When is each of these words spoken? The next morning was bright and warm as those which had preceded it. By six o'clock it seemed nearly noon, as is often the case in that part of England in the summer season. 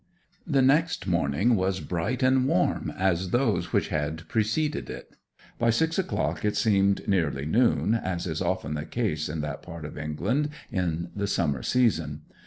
The 0.47 0.63
next 0.63 1.05
morning 1.05 1.55
was 1.55 1.79
bright 1.79 2.23
and 2.23 2.47
warm 2.47 2.91
as 2.97 3.29
those 3.29 3.71
which 3.71 3.89
had 3.89 4.27
preceded 4.27 4.89
it. 4.89 5.15
By 5.59 5.69
six 5.69 5.99
o'clock 5.99 6.43
it 6.43 6.55
seemed 6.57 7.07
nearly 7.07 7.45
noon, 7.45 7.93
as 7.93 8.25
is 8.25 8.41
often 8.41 8.73
the 8.73 8.85
case 8.85 9.29
in 9.29 9.41
that 9.41 9.61
part 9.61 9.85
of 9.85 9.99
England 9.99 10.49
in 10.71 11.11
the 11.15 11.27
summer 11.27 11.61
season. 11.61 12.21